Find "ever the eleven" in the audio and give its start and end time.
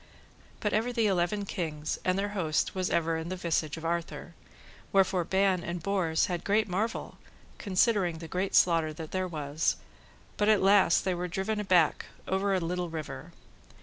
0.73-1.45